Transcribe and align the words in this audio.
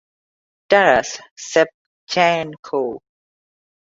Taras 0.69 1.09
Shevchenko. 1.47 2.81